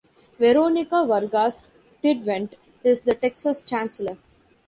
Veronica 0.39 1.05
Vargas 1.05 1.75
Stidvent 1.99 2.53
is 2.83 3.01
the 3.03 3.13
Texas 3.13 3.61
Chancellor. 3.61 4.17